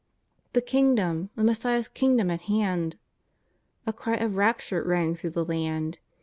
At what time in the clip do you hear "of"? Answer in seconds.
4.15-4.35